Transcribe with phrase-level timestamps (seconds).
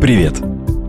[0.00, 0.42] Привет!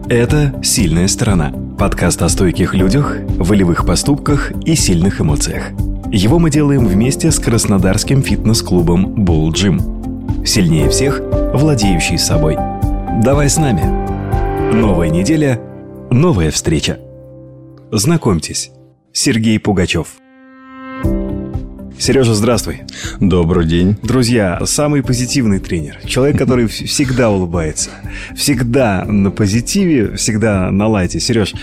[0.10, 5.72] Это «Сильная сторона»– подкаст о стойких людях, волевых поступках и сильных эмоциях.
[6.12, 10.46] Его мы делаем вместе с краснодарским фитнес-клубом Bull Gym.
[10.46, 11.22] Сильнее всех,
[11.54, 12.58] владеющий собой.
[13.24, 14.76] Давай с нами.
[14.76, 15.62] Новая неделя,
[16.12, 17.00] новая встреча.
[17.92, 18.72] Знакомьтесь,
[19.14, 20.18] Сергей Пугачев–
[22.00, 22.82] Сережа, здравствуй.
[23.20, 23.96] Добрый день.
[24.04, 25.98] Друзья, самый позитивный тренер.
[26.06, 27.90] Человек, который всегда улыбается.
[28.36, 31.20] Всегда на позитиве, всегда на лайте.
[31.20, 31.56] Сереж,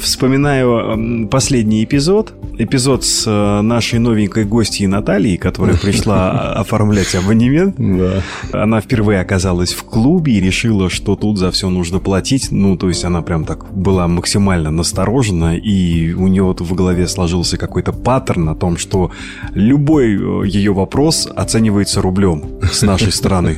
[0.00, 2.34] вспоминаю последний эпизод.
[2.58, 7.76] Эпизод с э, нашей новенькой гостьей Натальей, которая пришла оформлять абонемент.
[7.78, 8.22] Да.
[8.52, 12.48] Она впервые оказалась в клубе и решила, что тут за все нужно платить.
[12.50, 17.06] Ну, то есть она прям так была максимально насторожена, и у нее вот в голове
[17.06, 19.12] сложился какой-то паттерн о том, что
[19.54, 23.56] люди любой э, ее вопрос оценивается рублем с нашей стороны.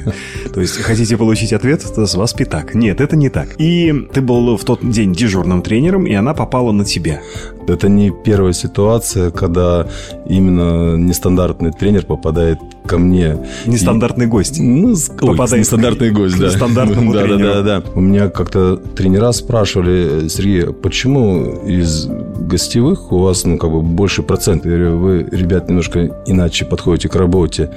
[0.52, 2.74] То есть, хотите получить ответ, то с вас пятак.
[2.74, 3.48] Нет, это не так.
[3.60, 7.20] И ты был в тот день дежурным тренером, и она попала на тебя.
[7.68, 9.86] Это не первая ситуация, когда
[10.26, 13.38] именно нестандартный тренер попадает ко мне.
[13.66, 14.28] Нестандартный и...
[14.28, 14.58] гость.
[14.58, 16.46] Ну, попадает ой, нестандартный гость, да.
[16.46, 17.38] Нестандартному да, тренеру.
[17.38, 17.90] Да, да, да.
[17.94, 24.22] У меня как-то тренера спрашивали, Сергей, почему из гостевых у вас, ну, как бы больше
[24.22, 24.64] процент?
[24.64, 27.70] Я говорю, вы, ребят, немножко иначе подходите к работе.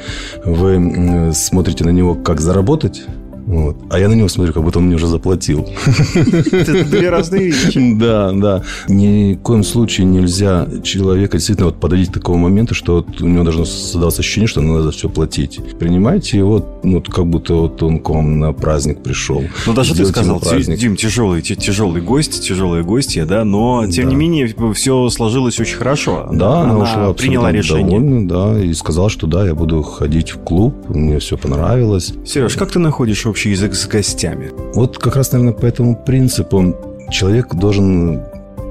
[0.45, 3.03] Вы смотрите на него, как заработать,
[3.45, 3.77] вот.
[3.89, 5.67] А я на него смотрю, как будто он мне уже заплатил.
[6.51, 7.81] Это две разные вещи.
[8.01, 8.63] Да, да.
[8.87, 13.27] Ни в коем случае нельзя человека действительно вот подойти к такому моменту, что вот у
[13.27, 15.59] него должно создаться ощущение, что надо все платить.
[15.77, 19.43] Принимайте его, ну, как будто вот он к вам на праздник пришел.
[19.65, 24.53] Ну, даже ты сказал, Дим, тяжелый, тяжелый гость, тяжелые гостья, да, но, тем не менее,
[24.73, 26.29] все сложилось очень хорошо.
[26.31, 27.99] Да, она, ушла приняла решение.
[27.99, 32.13] Довольна, да, и сказала, что да, я буду ходить в клуб, мне все понравилось.
[32.25, 34.51] Сереж, как ты находишь общий язык с гостями?
[34.75, 36.75] Вот как раз, наверное, по этому принципу
[37.09, 38.21] человек должен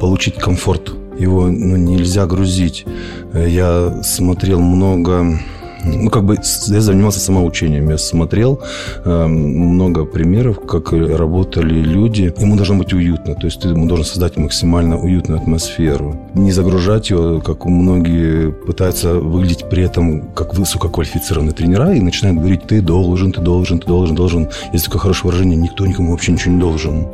[0.00, 0.92] получить комфорт.
[1.18, 2.86] Его ну, нельзя грузить.
[3.34, 5.40] Я смотрел много
[5.84, 6.36] ну, как бы
[6.68, 7.90] я занимался самоучением.
[7.90, 8.60] Я смотрел
[9.04, 12.32] э, много примеров, как работали люди.
[12.38, 13.34] Ему должно быть уютно.
[13.34, 16.16] То есть ему должен создать максимально уютную атмосферу.
[16.34, 22.66] Не загружать его, как многие пытаются выглядеть при этом как высококвалифицированные тренера и начинают говорить,
[22.66, 24.48] ты должен, ты должен, ты должен, должен.
[24.72, 27.06] Есть такое хорошее выражение, никто никому вообще ничего не должен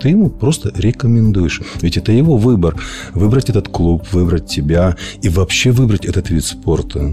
[0.00, 1.60] ты ему просто рекомендуешь.
[1.80, 2.76] Ведь это его выбор.
[3.14, 7.10] Выбрать этот клуб, выбрать тебя и вообще выбрать этот вид спорта.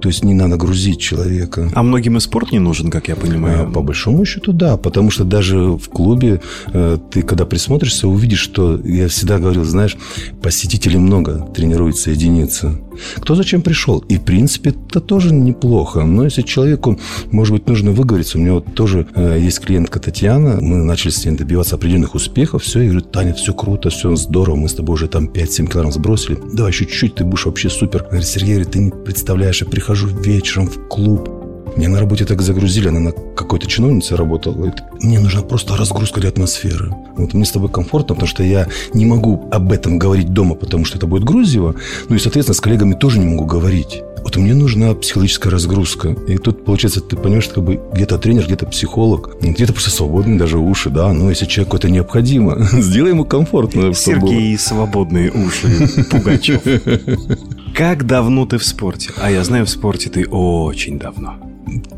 [0.00, 1.70] То есть не надо грузить человека.
[1.74, 3.68] А многим и спорт не нужен, как я понимаю.
[3.68, 4.76] А, по большому счету, да.
[4.76, 6.40] Потому что даже в клубе
[6.72, 9.96] э, ты, когда присмотришься, увидишь, что я всегда говорил, знаешь,
[10.42, 12.78] посетителей много, тренируется единица.
[13.16, 13.98] Кто зачем пришел?
[14.08, 16.04] И, в принципе, это тоже неплохо.
[16.04, 16.98] Но если человеку,
[17.30, 18.38] может быть, нужно выговориться.
[18.38, 20.58] У меня вот тоже э, есть клиентка Татьяна.
[20.60, 22.62] Мы начали с ней добиваться определенных успехов.
[22.62, 24.56] Все, я говорю, Таня, все круто, все здорово.
[24.56, 26.38] Мы с тобой уже там 5-7 килограмм сбросили.
[26.52, 28.04] Давай еще чуть-чуть, ты будешь вообще супер.
[28.04, 31.28] Говорит, Сергей, ты не представляешь, я прихожу вечером в клуб.
[31.76, 34.54] Меня на работе так загрузили, она на какой-то чиновнице работала.
[34.54, 36.92] Говорит, мне нужна просто разгрузка для атмосферы.
[37.16, 40.84] Вот мне с тобой комфортно, потому что я не могу об этом говорить дома, потому
[40.84, 41.76] что это будет грузиво.
[42.08, 44.02] Ну и, соответственно, с коллегами тоже не могу говорить.
[44.22, 46.10] Вот мне нужна психологическая разгрузка.
[46.28, 50.38] И тут, получается, ты понимаешь, что как бы где-то тренер, где-то психолог, где-то просто свободные
[50.38, 51.12] даже уши, да.
[51.12, 53.94] Но если человеку это необходимо, сделай ему комфортно.
[53.94, 55.68] Сергей, свободные уши,
[56.10, 56.62] Пугачев.
[57.80, 59.10] Как давно ты в спорте?
[59.16, 61.36] А я знаю, в спорте ты очень давно.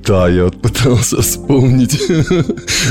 [0.06, 2.00] Да, я вот пытался вспомнить.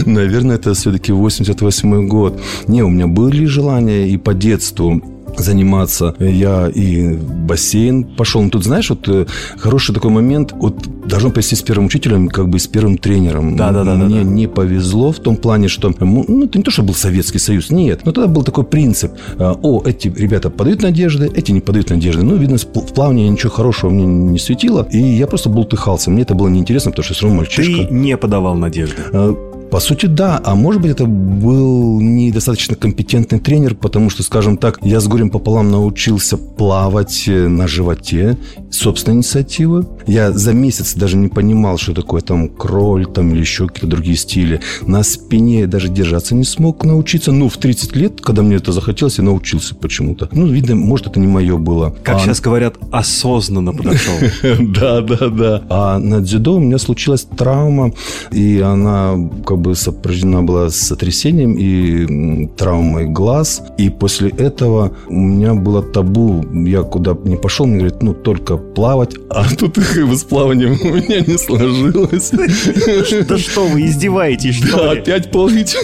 [0.05, 2.41] Наверное, это все-таки 88 год.
[2.67, 5.01] Не, у меня были желания и по детству
[5.37, 6.15] заниматься.
[6.19, 8.41] Я и в бассейн пошел.
[8.41, 9.25] Но тут, знаешь, вот э,
[9.57, 10.53] хороший такой момент.
[10.53, 10.75] Вот
[11.07, 13.55] должно повести с первым учителем, как бы с первым тренером.
[13.55, 13.95] Да, да, да.
[13.95, 14.29] Мне да, да.
[14.29, 18.01] не повезло в том плане, что ну, это не то, что был Советский Союз, нет.
[18.05, 19.11] Но тогда был такой принцип.
[19.37, 22.23] А, о, эти ребята подают надежды, эти не подают надежды.
[22.23, 24.87] Ну, видно, в плавании ничего хорошего мне не светило.
[24.91, 26.11] И я просто был тыхался.
[26.11, 27.87] Мне это было неинтересно, потому что все равно мальчишка.
[27.87, 29.01] Ты не подавал надежды?
[29.71, 30.41] По сути, да.
[30.43, 35.29] А может быть, это был недостаточно компетентный тренер, потому что, скажем так, я с горем
[35.29, 38.37] пополам научился плавать э, на животе,
[38.69, 39.87] собственной инициативы.
[40.05, 44.17] Я за месяц даже не понимал, что такое там кроль там, или еще какие-то другие
[44.17, 44.59] стили.
[44.81, 47.31] На спине даже держаться не смог научиться.
[47.31, 50.27] Ну, в 30 лет, когда мне это захотелось, я научился почему-то.
[50.33, 51.95] Ну, видно, может, это не мое было.
[52.03, 52.19] Как а...
[52.19, 54.15] сейчас говорят, осознанно подошел.
[54.81, 55.63] Да, да, да.
[55.69, 57.93] А на дзюдо у меня случилась травма,
[58.31, 59.15] и она
[59.45, 63.63] как бы сопряжена была с сотрясением и травмой глаз.
[63.77, 66.43] И после этого у меня было табу.
[66.65, 69.15] Я куда не пошел, мне говорят, ну, только плавать.
[69.31, 72.31] А тут как бы с плаванием у меня не сложилось.
[73.27, 75.75] Да что вы, издеваетесь, что Да, опять плыть.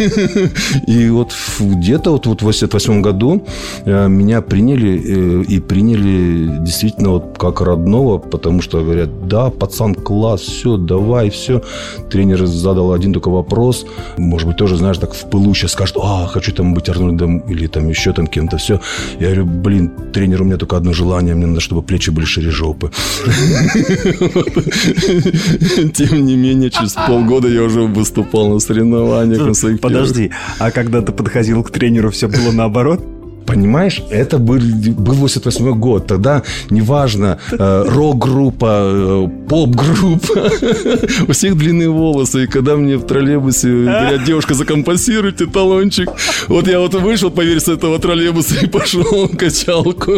[0.88, 3.45] И вот где-то вот в 88 году
[3.85, 9.95] э, меня приняли э, и приняли действительно вот как родного, потому что говорят, да, пацан,
[9.95, 11.62] класс, все, давай, все.
[12.09, 13.67] Тренер задал один только вопрос,
[14.18, 17.68] может быть, тоже, знаешь, так в пылу сейчас скажет, а, хочу там быть Арнольдом или
[17.68, 18.80] там еще там кем-то, все.
[19.19, 22.52] Я говорю, блин, тренер, у меня только одно желание, мне надо, чтобы плечи были шире
[22.52, 22.92] жопы.
[25.94, 31.12] Тем не менее, через полгода я уже выступал на соревнованиях своих Подожди, а когда ты
[31.12, 33.17] подходил к тренеру, все было наоборот?
[33.47, 36.07] Понимаешь, это был, был 88 год.
[36.07, 40.51] Тогда неважно, э, рок-группа, э, поп-группа.
[41.29, 42.44] У всех длинные волосы.
[42.44, 46.09] И когда мне в троллейбусе говорят, девушка, закомпенсируйте талончик.
[46.49, 50.11] Вот я вот вышел, поверь, с этого троллейбуса и пошел в качалку.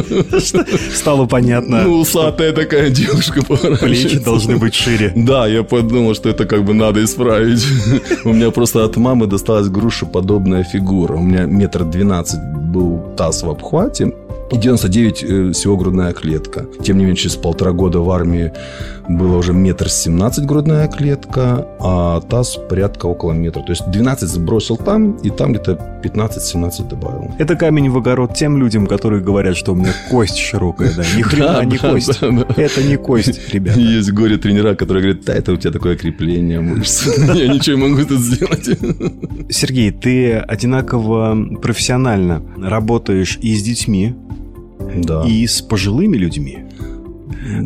[0.93, 1.83] Стало понятно.
[1.83, 3.43] Ну, усатая такая девушка
[3.79, 5.13] Плечи должны быть шире.
[5.15, 7.63] Да, я подумал, что это как бы надо исправить.
[8.25, 11.13] У меня просто от мамы досталась грушеподобная фигура.
[11.13, 12.39] У меня метр двенадцать
[12.71, 14.13] был таз в обхвате,
[14.51, 16.65] и 99 э, всего грудная клетка.
[16.83, 18.51] Тем не менее, через полтора года в армии
[19.09, 23.61] было уже метр семнадцать грудная клетка, а таз порядка около метра.
[23.63, 27.31] То есть 12 сбросил там, и там где-то 15-17 добавил.
[27.39, 31.03] Это камень в огород тем людям, которые говорят, что у меня кость широкая, да.
[31.17, 32.19] Ни хрена не кость.
[32.55, 33.79] Это не кость, ребята.
[33.79, 37.07] Есть горе-тренера, которые говорят, да, это у тебя такое крепление мышц.
[37.33, 38.69] Я ничего не могу тут сделать.
[39.49, 44.13] Сергей, ты одинаково профессионально работаешь и с детьми,
[44.95, 45.23] Да.
[45.25, 46.59] и с пожилыми людьми.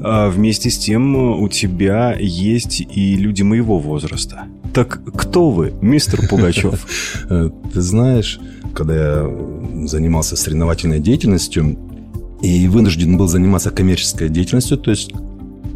[0.03, 4.45] А вместе с тем у тебя есть и люди моего возраста.
[4.73, 6.85] Так кто вы, мистер Пугачев?
[7.29, 8.39] Э, Ты знаешь,
[8.73, 9.37] когда я
[9.85, 11.77] занимался соревновательной деятельностью
[12.41, 15.11] и вынужден был заниматься коммерческой деятельностью, то есть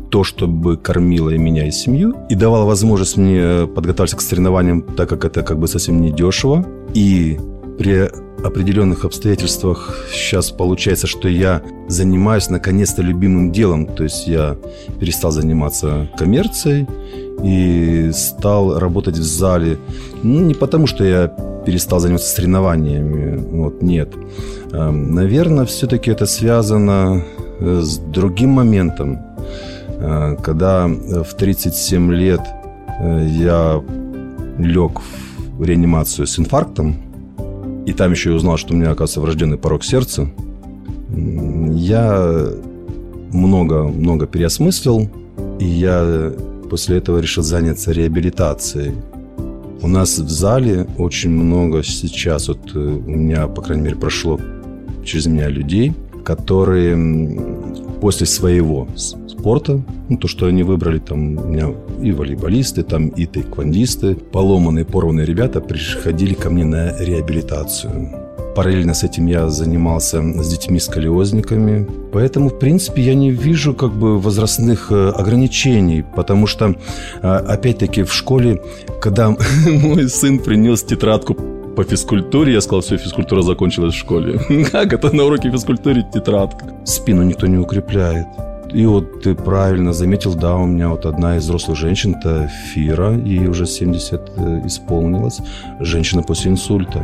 [0.10, 5.10] то, чтобы кормило и меня, и семью, и давало возможность мне подготовиться к соревнованиям, так
[5.10, 6.66] как это как бы совсем не дешево.
[6.94, 7.38] И
[7.78, 8.10] при
[8.44, 13.86] определенных обстоятельствах сейчас получается, что я занимаюсь наконец-то любимым делом.
[13.86, 14.58] То есть я
[15.00, 16.88] перестал заниматься коммерцией
[17.44, 19.78] и стал работать в зале.
[20.24, 21.28] Ну, не потому, что я
[21.66, 23.38] перестал заниматься соревнованиями.
[23.38, 24.10] Вот, нет.
[24.72, 27.24] Наверное, все-таки это связано
[27.60, 29.20] э, с другим моментом.
[30.00, 32.42] Э, Когда в 37 лет
[33.00, 33.82] э, я
[34.58, 35.02] лег
[35.58, 37.07] в реанимацию с инфарктом,
[37.88, 40.30] и там еще и узнал, что у меня, оказывается, врожденный порог сердца,
[41.10, 42.50] я
[43.32, 45.10] много-много переосмыслил,
[45.58, 46.34] и я
[46.70, 48.94] после этого решил заняться реабилитацией.
[49.82, 54.38] У нас в зале очень много сейчас, вот э, у меня, по крайней мере, прошло
[55.06, 55.94] через меня людей,
[56.28, 56.98] которые
[58.02, 61.70] после своего спорта, ну, то, что они выбрали, там, у меня
[62.02, 68.10] и волейболисты, там, и тайквандисты, поломанные, порванные ребята приходили ко мне на реабилитацию.
[68.58, 71.88] Параллельно с этим я занимался с детьми-сколиозниками.
[72.12, 76.76] Поэтому, в принципе, я не вижу как бы возрастных э, ограничений, потому что,
[77.22, 78.62] э, опять-таки, в школе,
[79.00, 79.30] когда
[79.66, 84.40] мой сын принес тетрадку по физкультуре, я сказал, все, физкультура закончилась в школе.
[84.72, 86.66] Как это на уроке физкультуры тетрадка?
[86.86, 88.26] Спину никто не укрепляет.
[88.74, 93.14] И вот ты правильно заметил, да, у меня вот одна из взрослых женщин, это Фира,
[93.14, 95.40] ей уже 70 э, исполнилось,
[95.80, 97.00] женщина после инсульта.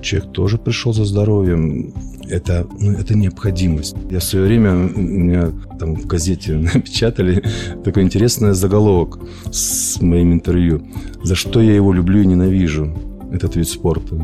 [0.00, 1.92] Человек тоже пришел за здоровьем.
[2.30, 3.94] Это, ну, это необходимость.
[4.10, 7.42] Я в свое время, меня там в газете напечатали
[7.84, 9.18] такой интересный заголовок
[9.52, 10.80] с моим интервью.
[11.22, 12.96] За что я его люблю и ненавижу,
[13.32, 14.16] этот вид спорта.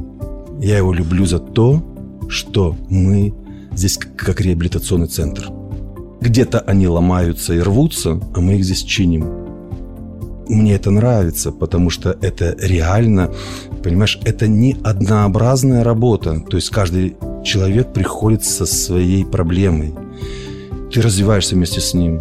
[0.60, 1.82] Я его люблю за то,
[2.28, 3.34] что мы
[3.72, 5.50] здесь как- реабилитационный центр.
[6.20, 9.26] Где-то они ломаются и рвутся, а мы их здесь чиним.
[10.48, 13.32] Мне это нравится, потому что это реально,
[13.82, 16.40] понимаешь, это не однообразная работа.
[16.48, 19.94] То есть каждый человек приходит со своей проблемой.
[20.92, 22.20] Ты развиваешься вместе с ним.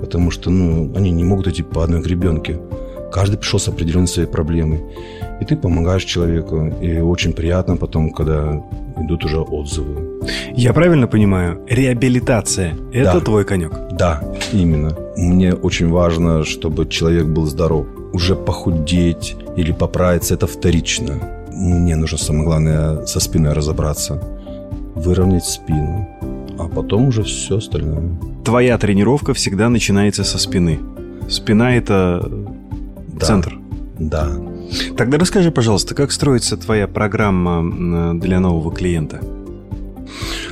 [0.00, 2.60] Потому что, ну, они не могут идти по одной гребенке.
[3.12, 4.82] Каждый пришел с определенной своей проблемой.
[5.40, 6.66] И ты помогаешь человеку.
[6.82, 8.62] И очень приятно потом, когда
[8.96, 9.94] идут уже отзывы.
[10.54, 13.20] Я правильно понимаю, реабилитация– это Да.
[13.20, 13.72] твой конек?
[13.92, 14.96] Да, именно.
[15.16, 17.86] Мне очень важно, чтобы человек был здоров.
[18.12, 21.12] Уже похудеть или поправиться– это вторично.
[21.52, 24.22] Мне нужно, самое главное, со спиной разобраться.
[24.94, 26.06] Выровнять спину.
[26.58, 28.02] А потом уже все остальное.
[28.44, 30.78] Твоя тренировка всегда начинается со спины.
[31.28, 32.30] Спина– это
[33.08, 33.26] Да.
[33.26, 33.58] центр.
[33.98, 34.28] Да.
[34.96, 39.20] Тогда расскажи, пожалуйста, как строится твоя программа для нового клиента?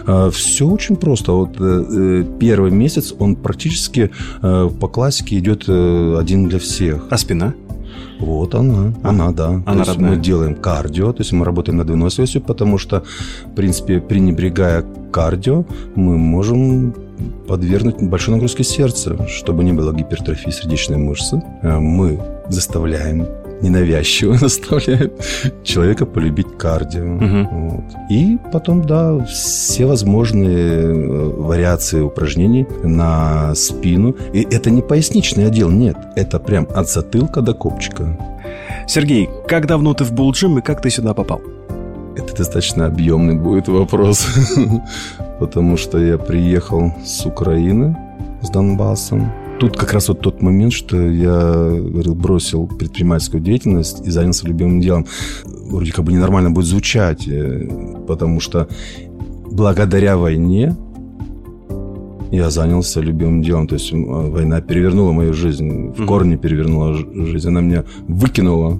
[0.06, 1.32] А, Все очень просто.
[1.32, 4.10] Вот э, э, первый месяц он практически
[4.42, 7.06] э, по классике идет один для всех.
[7.10, 7.54] А спина?
[8.20, 9.48] Вот она, а, она, да.
[9.48, 9.86] Она то родная.
[9.86, 13.02] есть мы делаем кардио, то есть мы работаем над выносливостью, потому что,
[13.44, 16.94] в принципе, пренебрегая кардио, мы можем
[17.48, 21.42] подвергнуть большой нагрузке сердца, чтобы не было гипертрофии сердечной мышцы.
[21.62, 23.26] Мы заставляем
[23.62, 25.12] ненавязчиво заставляет
[25.62, 27.04] человека полюбить кардио.
[27.04, 27.48] Угу.
[27.50, 27.84] Вот.
[28.10, 30.92] И потом, да, все возможные
[31.36, 34.14] вариации упражнений на спину.
[34.32, 35.96] И это не поясничный отдел, нет.
[36.16, 38.18] Это прям от затылка до копчика.
[38.86, 41.40] Сергей, как давно ты в Булджим и как ты сюда попал?
[42.16, 44.26] Это достаточно объемный будет вопрос.
[45.40, 47.96] Потому что я приехал с Украины,
[48.42, 49.32] с Донбассом.
[49.60, 54.80] Тут как раз вот тот момент, что я говорил, бросил предпринимательскую деятельность и занялся любимым
[54.80, 55.06] делом.
[55.44, 57.28] Вроде как бы ненормально будет звучать,
[58.06, 58.68] потому что
[59.50, 60.76] благодаря войне
[62.30, 63.66] я занялся любимым делом.
[63.66, 67.48] То есть война перевернула мою жизнь, в корне перевернула жизнь.
[67.48, 68.78] Она меня выкинула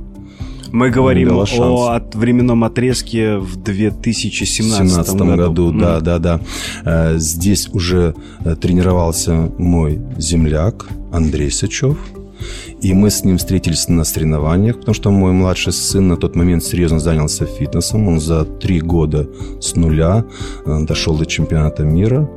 [0.74, 5.36] мы говорим о от временном отрезке в 2017 17 году.
[5.36, 5.80] году mm.
[5.80, 6.40] Да, да,
[6.84, 7.18] да.
[7.18, 8.14] Здесь уже
[8.60, 11.96] тренировался мой земляк Андрей Сычев.
[12.82, 16.64] И мы с ним встретились на соревнованиях, потому что мой младший сын на тот момент
[16.64, 18.08] серьезно занялся фитнесом.
[18.08, 19.28] Он за три года
[19.60, 20.24] с нуля
[20.66, 22.28] дошел до чемпионата мира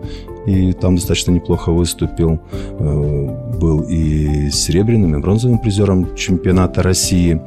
[0.48, 2.39] и там достаточно неплохо выступил.
[2.80, 7.42] Был и серебряным, и бронзовым призером чемпионата России.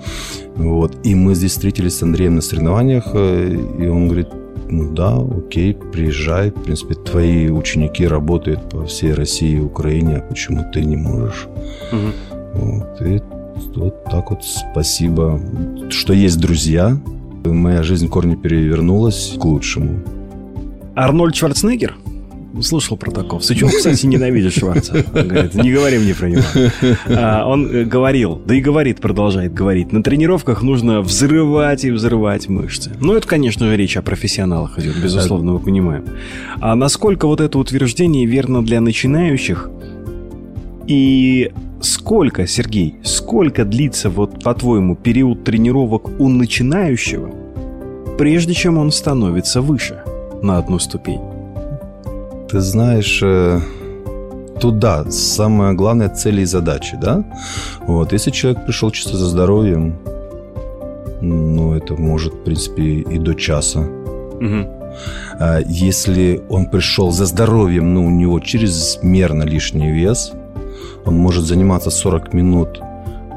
[0.57, 0.97] Вот.
[1.02, 4.28] И мы здесь встретились с Андреем на соревнованиях, и он говорит,
[4.69, 6.50] ну да, окей, приезжай.
[6.50, 11.49] В принципе, твои ученики работают по всей России и Украине, а почему ты не можешь?
[11.92, 12.62] Угу.
[12.62, 13.02] Вот.
[13.02, 13.21] И
[13.76, 15.40] вот так вот спасибо,
[15.88, 16.97] что есть друзья.
[17.45, 20.00] Моя жизнь в корне перевернулась к лучшему.
[20.95, 21.97] Арнольд Шварценеггер?
[22.62, 23.40] Слушал про такого.
[23.40, 25.04] Сычев, кстати, ненавидит Шварца.
[25.14, 26.42] Он говорит, не говори мне про него.
[27.07, 32.92] А, он говорил, да и говорит, продолжает говорить, на тренировках нужно взрывать и взрывать мышцы.
[33.00, 36.04] Ну, это, конечно же, речь о профессионалах идет, безусловно, мы понимаем.
[36.61, 39.71] А насколько вот это утверждение верно для начинающих?
[40.87, 47.30] И сколько, Сергей, сколько длится, вот, по-твоему, период тренировок у начинающего,
[48.19, 50.02] прежде чем он становится выше
[50.42, 51.21] на одну ступень?
[52.50, 53.23] Ты знаешь,
[54.61, 57.25] туда самое главное цели и задачи, да?
[57.87, 59.95] Вот, если человек пришел чисто за здоровьем,
[61.21, 63.80] ну, это может, в принципе, и до часа.
[63.80, 64.66] Угу.
[65.66, 70.33] Если он пришел за здоровьем, но у него чрезмерно лишний вес,
[71.07, 72.80] он может заниматься 40 минут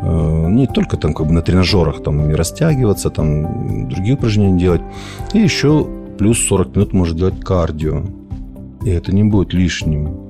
[0.03, 4.82] не только там как бы на тренажерах там и растягиваться, там другие упражнения делать,
[5.34, 8.03] и еще плюс 40 минут может делать кардио.
[8.85, 10.29] И это не будет лишним.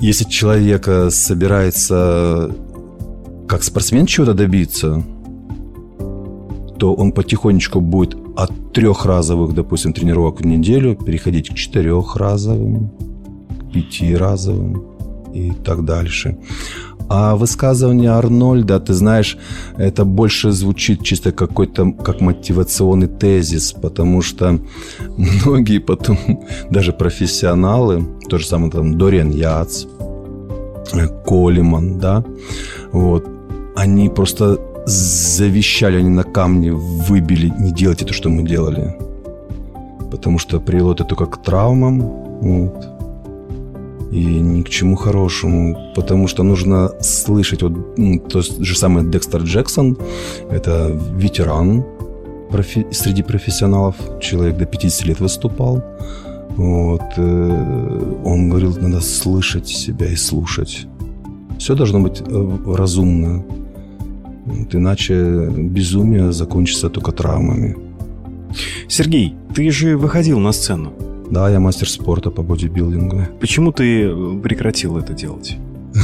[0.00, 2.54] Если человек собирается
[3.48, 5.02] как спортсмен чего-то добиться,
[6.78, 12.90] то он потихонечку будет от трехразовых, допустим, тренировок в неделю переходить к четырехразовым,
[13.60, 14.82] к пятиразовым
[15.32, 16.38] и так дальше.
[17.14, 19.36] А высказывание Арнольда, ты знаешь,
[19.76, 24.58] это больше звучит чисто какой-то как мотивационный тезис, потому что
[25.44, 26.16] многие потом,
[26.70, 29.84] даже профессионалы, то же самое там Дориан Яц,
[31.26, 32.24] Колеман, да,
[32.92, 33.28] вот,
[33.76, 38.96] они просто завещали, они на камне выбили, не делайте то, что мы делали.
[40.10, 42.00] Потому что привело это только к травмам,
[42.40, 42.91] вот,
[44.12, 49.42] и ни к чему хорошему, потому что нужно слышать, вот ну, то же самое Декстер
[49.42, 49.96] Джексон,
[50.50, 51.84] это ветеран
[52.50, 55.82] профи- среди профессионалов, человек до 50 лет выступал,
[56.56, 60.86] вот, э, он говорил, надо слышать себя и слушать.
[61.58, 63.42] Все должно быть э, разумно,
[64.44, 67.76] вот, иначе безумие закончится только травмами.
[68.88, 70.92] Сергей, ты же выходил на сцену.
[71.32, 73.22] Да, я мастер спорта по бодибилдингу.
[73.40, 74.10] Почему ты
[74.42, 75.56] прекратил это делать?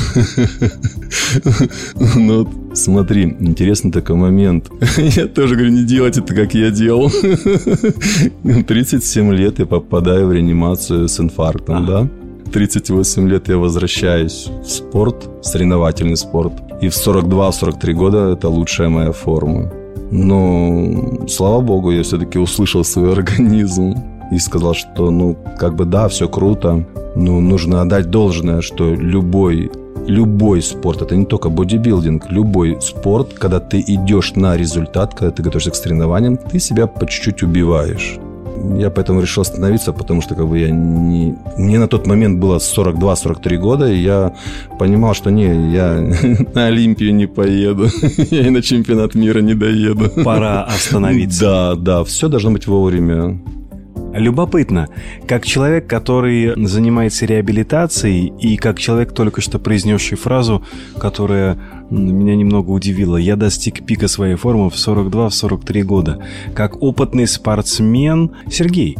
[2.16, 4.70] Ну, смотри, интересный такой момент.
[4.96, 7.10] Я тоже говорю, не делать это, как я делал.
[8.66, 12.08] 37 лет я попадаю в реанимацию с инфарктом, да?
[12.52, 16.52] 38 лет я возвращаюсь в спорт, соревновательный спорт.
[16.80, 19.70] И в 42-43 года это лучшая моя форма.
[20.10, 23.94] Но, слава богу, я все-таки услышал свой организм
[24.30, 29.70] и сказал, что, ну, как бы да, все круто, но нужно отдать должное, что любой
[30.06, 35.42] любой спорт, это не только бодибилдинг, любой спорт, когда ты идешь на результат, когда ты
[35.42, 38.18] готовишься к соревнованиям, ты себя по чуть-чуть убиваешь.
[38.76, 41.36] Я поэтому решил остановиться, потому что как бы я не...
[41.56, 44.34] Мне на тот момент было 42-43 года, и я
[44.78, 45.94] понимал, что не, я
[46.54, 47.88] на Олимпию не поеду,
[48.30, 50.10] я и на чемпионат мира не доеду.
[50.24, 51.44] Пора остановиться.
[51.44, 53.38] Да, да, все должно быть вовремя.
[54.18, 54.88] Любопытно,
[55.26, 60.64] как человек, который занимается реабилитацией, и как человек, только что произнесший фразу,
[60.98, 61.56] которая
[61.90, 63.16] меня немного удивила.
[63.16, 66.24] Я достиг пика своей формы в 42-43 года.
[66.54, 68.32] Как опытный спортсмен...
[68.50, 68.98] Сергей,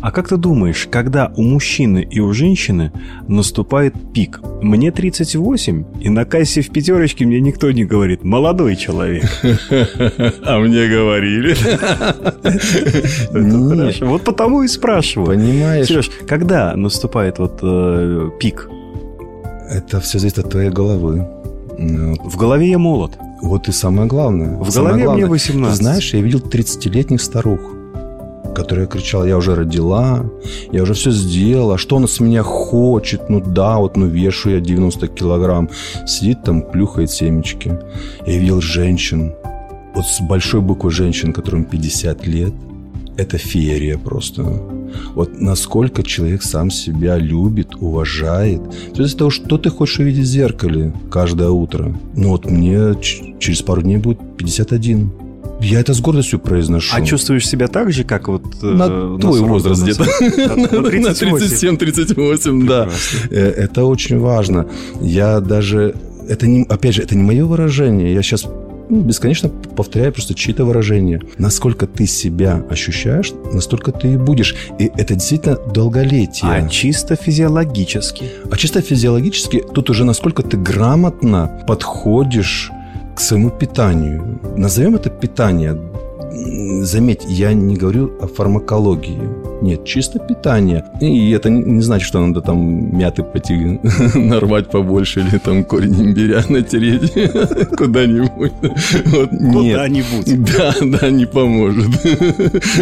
[0.00, 2.92] а как ты думаешь, когда у мужчины и у женщины
[3.28, 4.40] наступает пик?
[4.62, 9.24] Мне 38, и на кассе в пятерочке мне никто не говорит «молодой человек».
[10.42, 11.56] А мне говорили.
[14.06, 15.36] Вот потому и спрашиваю.
[15.36, 15.86] Понимаешь?
[15.86, 18.68] Сереж, когда наступает вот э, пик?
[19.68, 21.26] Это все зависит от твоей головы.
[21.78, 23.18] В голове я молод.
[23.42, 24.56] Вот и самое главное.
[24.56, 25.70] В голове мне 18.
[25.70, 27.75] Ты знаешь, я видел 30-летних старух
[28.56, 30.24] которая кричала, я уже родила,
[30.72, 34.60] я уже все сделала, что она с меня хочет, ну да, вот, ну вешу я
[34.60, 35.68] 90 килограмм,
[36.06, 37.78] сидит там, плюхает семечки.
[38.26, 39.34] Я видел женщин,
[39.94, 42.54] вот с большой буквы женщин, которым 50 лет,
[43.18, 44.42] это феерия просто.
[45.14, 48.62] Вот насколько человек сам себя любит, уважает.
[48.94, 51.94] То есть того, что ты хочешь увидеть в зеркале каждое утро.
[52.14, 52.94] Ну вот мне
[53.38, 55.25] через пару дней будет 51.
[55.60, 56.94] Я это с гордостью произношу.
[56.94, 58.44] А чувствуешь себя так же, как вот...
[58.62, 60.04] Э, на э, твой возраст где-то.
[60.04, 62.88] На 37-38, да.
[63.30, 64.66] Это очень важно.
[65.00, 65.94] Я даже...
[66.28, 68.12] Это не, опять же, это не мое выражение.
[68.12, 68.46] Я сейчас
[68.88, 71.20] ну, бесконечно повторяю просто чьи-то выражения.
[71.38, 74.54] Насколько ты себя ощущаешь, настолько ты и будешь.
[74.78, 76.50] И это действительно долголетие.
[76.50, 78.24] А чисто физиологически?
[78.50, 82.70] А чисто физиологически тут уже насколько ты грамотно подходишь
[83.16, 84.38] к своему питанию.
[84.56, 85.74] Назовем это питание.
[86.84, 89.45] Заметь, я не говорю о фармакологии.
[89.62, 90.84] Нет, чисто питание.
[91.00, 93.54] И это не значит, что надо там мяты пойти
[94.14, 97.12] нарвать побольше или там корень имбиря натереть
[97.76, 98.52] куда-нибудь.
[99.06, 100.36] Вот, Куда-нибудь.
[100.56, 101.88] Да, да, не поможет.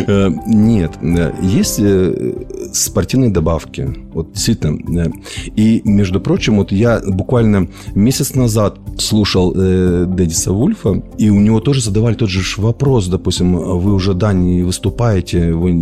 [0.07, 0.93] Э, нет,
[1.43, 2.35] есть э,
[2.73, 3.89] спортивные добавки.
[4.13, 5.13] Вот действительно.
[5.57, 11.61] И, между прочим, вот я буквально месяц назад слушал э, Дэдиса Вульфа, и у него
[11.61, 15.73] тоже задавали тот же вопрос, допустим, вы уже, да, не выступаете, вы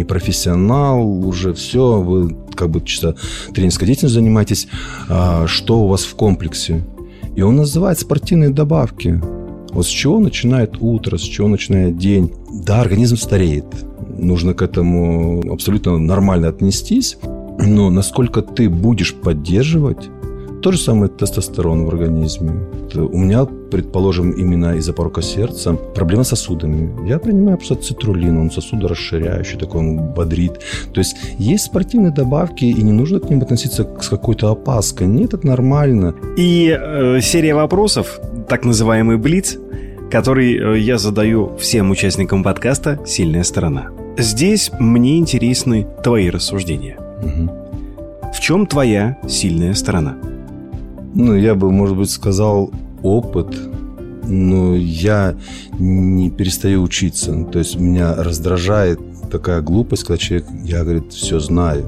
[0.00, 3.16] не профессионал, уже все, вы как бы чисто
[3.54, 4.66] тренерской деятельностью занимаетесь,
[5.08, 6.82] а что у вас в комплексе?
[7.36, 9.20] И он называет спортивные добавки.
[9.72, 12.32] Вот с чего начинает утро, с чего начинает день.
[12.64, 13.66] Да, организм стареет.
[14.18, 17.18] Нужно к этому абсолютно нормально отнестись.
[17.58, 20.08] Но насколько ты будешь поддерживать
[20.60, 22.52] то же самое тестостерон в организме.
[22.94, 27.08] У меня, предположим, именно из-за порока сердца проблема с сосудами.
[27.08, 30.60] Я принимаю просто цитрулин, он сосудорасширяющий, такой он бодрит.
[30.92, 35.06] То есть есть спортивные добавки, и не нужно к ним относиться с какой-то опаской.
[35.06, 36.14] Нет, это нормально.
[36.36, 39.56] И э, серия вопросов, так называемый Блиц,
[40.10, 43.90] который э, я задаю всем участникам подкаста «Сильная сторона».
[44.18, 46.98] Здесь мне интересны твои рассуждения.
[47.22, 48.32] Угу.
[48.34, 50.16] В чем твоя сильная сторона?
[51.14, 52.70] Ну, я бы, может быть, сказал
[53.02, 53.56] опыт,
[54.26, 55.34] но я
[55.78, 57.44] не перестаю учиться.
[57.44, 61.84] То есть меня раздражает такая глупость, когда человек, я, говорит, все знаю.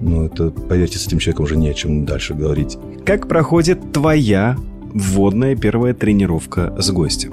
[0.00, 2.76] Но это, поверьте, с этим человеком уже не о чем дальше говорить.
[3.06, 4.56] Как проходит твоя
[4.92, 7.32] вводная первая тренировка с гостем?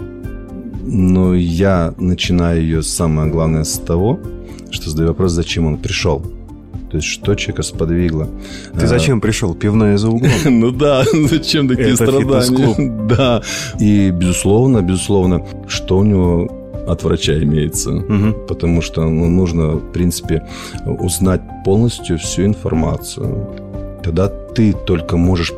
[0.84, 4.20] Ну, я начинаю ее, самое главное, с того,
[4.72, 6.22] что задаю вопрос, зачем он пришел.
[6.92, 8.28] То есть, что человека сподвигло.
[8.78, 9.56] Ты зачем а, пришел?
[9.56, 10.32] Пивная за углом.
[10.46, 12.92] Ну да, зачем такие страдания?
[13.08, 13.42] Да.
[13.80, 16.50] И, безусловно, безусловно, что у него
[16.88, 17.92] от врача имеется.
[17.92, 18.46] Угу.
[18.48, 20.46] Потому что ну, нужно, в принципе,
[20.86, 23.48] узнать полностью всю информацию.
[24.04, 25.54] Тогда ты только можешь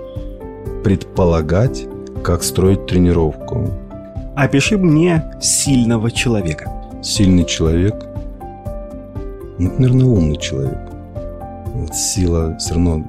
[0.84, 1.88] предполагать,
[2.24, 3.72] как строить тренировку.
[4.36, 6.72] Опиши мне сильного человека.
[7.02, 7.96] Сильный человек?
[9.58, 10.93] Ну, наверное, умный человек
[11.94, 13.06] сила все равно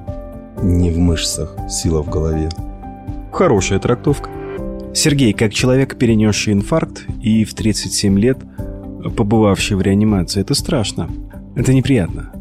[0.61, 2.49] не в мышцах, сила в голове.
[3.31, 4.29] Хорошая трактовка.
[4.93, 8.37] Сергей, как человек, перенесший инфаркт и в 37 лет
[9.15, 11.09] побывавший в реанимации, это страшно.
[11.55, 12.31] Это неприятно.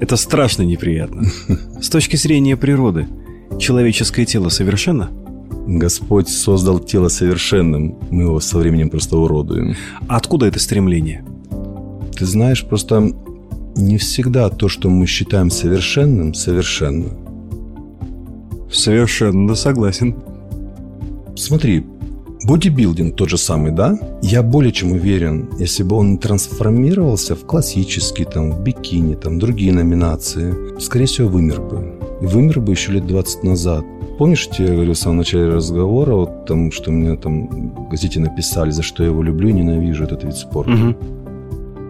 [0.00, 1.24] Это страшно неприятно.
[1.80, 3.08] С точки зрения природы,
[3.58, 5.10] человеческое тело совершенно?
[5.66, 7.98] Господь создал тело совершенным.
[8.10, 9.74] Мы его со временем просто уродуем.
[10.08, 11.24] Откуда это стремление?
[12.16, 13.12] Ты знаешь, просто
[13.78, 17.10] не всегда то, что мы считаем совершенным, совершенно.
[18.70, 20.16] Совершенно согласен.
[21.36, 21.86] Смотри,
[22.44, 23.98] бодибилдинг тот же самый, да?
[24.20, 29.72] Я более чем уверен, если бы он трансформировался в классический, там, в бикини, там, другие
[29.72, 31.94] номинации, скорее всего, вымер бы.
[32.20, 33.84] И вымер бы еще лет 20 назад.
[34.18, 38.72] Помнишь, я говорил в самом начале разговора, вот там, что мне там в газете написали,
[38.72, 40.72] за что я его люблю и ненавижу этот вид спорта.
[40.72, 40.96] Угу.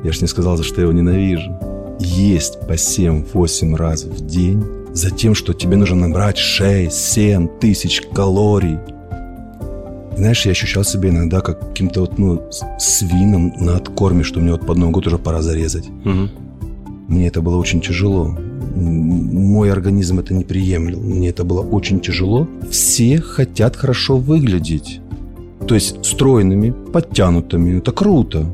[0.04, 1.58] Я ж не сказал, за что я его ненавижу.
[1.98, 8.78] Есть по 7-8 раз в день за тем, что тебе нужно набрать 6-7 тысяч калорий.
[10.16, 12.42] Знаешь, я ощущал себя иногда как каким-то вот, ну,
[12.78, 15.88] свином на откорме, что мне вот под Новый год уже пора зарезать.
[16.04, 16.28] Угу.
[17.08, 18.36] Мне это было очень тяжело.
[18.74, 21.00] Мой организм это не приемлил.
[21.00, 22.48] Мне это было очень тяжело.
[22.70, 25.00] Все хотят хорошо выглядеть.
[25.66, 27.78] То есть стройными, подтянутыми.
[27.78, 28.46] Это круто.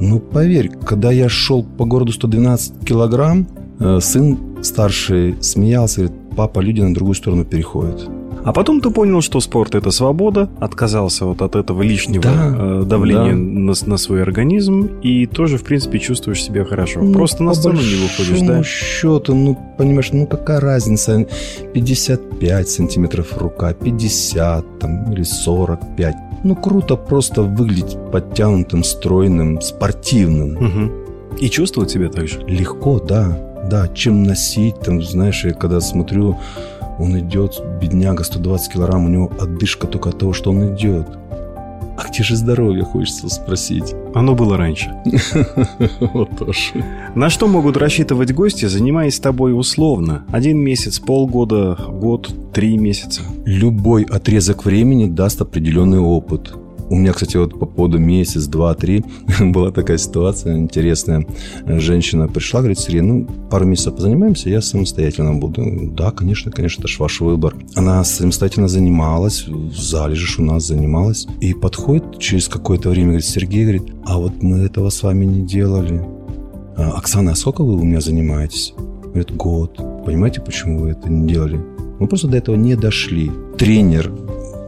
[0.00, 3.46] Ну, поверь, когда я шел по городу 112 килограмм,
[3.80, 8.08] э, сын старший смеялся, говорит, папа, люди на другую сторону переходят.
[8.44, 12.82] А потом ты понял, что спорт это свобода, отказался вот от этого лишнего да, э,
[12.86, 13.36] давления да.
[13.36, 17.00] на, на свой организм и тоже, в принципе, чувствуешь себя хорошо.
[17.02, 18.46] Ну, Просто на по сцену не выходишь, да?
[18.46, 21.26] большому счету, ну, понимаешь, ну какая разница,
[21.74, 26.16] 55 сантиметров рука, 50 там, или 45.
[26.44, 30.56] Ну, круто просто выглядеть подтянутым, стройным, спортивным.
[30.56, 31.36] Угу.
[31.40, 32.40] И чувствовать себя так же.
[32.46, 33.38] Легко, да.
[33.70, 36.38] Да, чем носить, там, знаешь, я когда смотрю,
[36.98, 41.06] он идет, бедняга, 120 килограмм, у него отдышка только от того, что он идет.
[41.98, 43.92] А где же здоровье, хочется спросить.
[44.14, 44.94] Оно было раньше.
[46.00, 46.84] Вот тоже.
[47.16, 50.24] На что могут рассчитывать гости, занимаясь с тобой условно?
[50.30, 53.22] Один месяц, полгода, год, три месяца?
[53.44, 56.52] Любой отрезок времени даст определенный опыт.
[56.90, 59.04] У меня, кстати, вот по поводу месяц, два, три
[59.40, 61.26] была такая ситуация интересная.
[61.66, 65.64] Женщина пришла, говорит, Сергей, ну, пару месяцев позанимаемся, я самостоятельно буду.
[65.92, 67.54] Да, конечно, конечно, это же ваш выбор.
[67.74, 71.26] Она самостоятельно занималась, в зале же у нас занималась.
[71.40, 75.46] И подходит через какое-то время, говорит, Сергей, говорит, а вот мы этого с вами не
[75.46, 76.02] делали.
[76.76, 78.72] «А, Оксана, а сколько вы у меня занимаетесь?
[79.02, 79.80] Говорит, год.
[80.06, 81.60] Понимаете, почему вы это не делали?
[81.98, 83.32] Мы просто до этого не дошли.
[83.58, 84.12] Тренер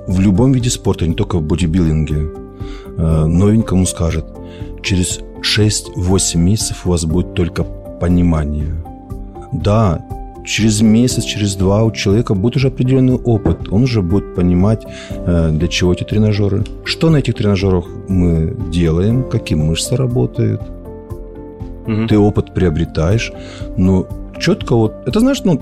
[0.06, 2.30] в любом виде спорта, не только в бодибилдинге,
[2.96, 4.24] э, новенькому скажет,
[4.82, 7.64] через 6-8 месяцев у вас будет только
[8.00, 8.74] понимание.
[9.52, 10.04] Да,
[10.44, 13.68] через месяц, через два у человека будет уже определенный опыт.
[13.72, 16.64] Он уже будет понимать, э, для чего эти тренажеры.
[16.84, 20.60] Что на этих тренажерах мы делаем, какие мышцы работают.
[21.86, 22.08] Мгм.
[22.08, 23.32] Ты опыт приобретаешь,
[23.76, 24.06] но
[24.38, 24.92] четко вот...
[25.06, 25.60] Это знаешь, ну,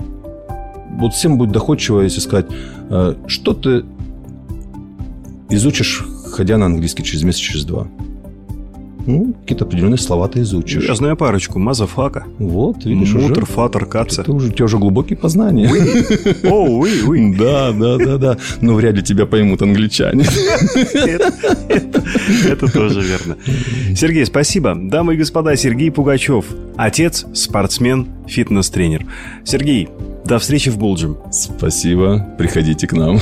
[0.99, 2.45] вот всем будет доходчиво, если сказать,
[2.89, 3.83] э, что ты
[5.49, 7.87] изучишь, ходя на английский через месяц, через два.
[9.05, 10.87] Ну, какие-то определенные слова ты изучишь.
[10.87, 11.57] Я знаю парочку.
[11.57, 13.51] Motherfucker, Вот, видишь, Mutter, уже...
[13.51, 14.21] Vater, Katze.
[14.21, 15.67] Это уже, у тебя уже глубокие познания.
[16.43, 17.35] О, oui, oui.
[17.35, 18.37] Да, да, да, да.
[18.61, 20.25] Но вряд ли тебя поймут англичане.
[22.45, 23.37] Это тоже верно.
[23.95, 24.75] Сергей, спасибо.
[24.75, 26.45] Дамы и господа, Сергей Пугачев.
[26.77, 29.07] Отец, спортсмен, фитнес-тренер.
[29.43, 29.89] Сергей,
[30.25, 31.17] до встречи в Булджем.
[31.31, 32.27] Спасибо.
[32.37, 33.19] Приходите к нам.